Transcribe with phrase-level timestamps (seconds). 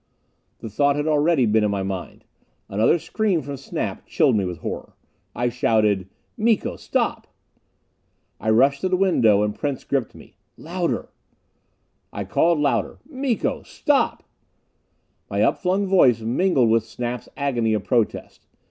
[0.57, 2.25] The thought had already been in my mind.
[2.67, 4.95] Another scream from Snap chilled me with horror.
[5.35, 6.75] I shouted, "Miko!
[6.75, 7.27] Stop!"
[8.39, 10.33] I rushed to the window and Prince gripped me.
[10.57, 11.09] "Louder!"
[12.11, 12.97] I called louder.
[13.07, 13.61] "Miko!
[13.61, 14.23] Stop!"
[15.29, 18.47] My upflung voice mingled with Snap's agony of protest.